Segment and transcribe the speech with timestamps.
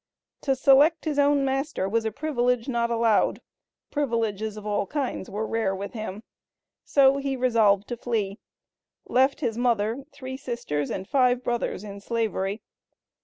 [0.41, 3.39] To select his own master was a privilege not allowed;
[3.91, 6.23] privileges of all kinds were rare with him.
[6.83, 8.39] So he resolved to flee.
[9.05, 12.63] Left his mother, three sisters and five brothers in slavery.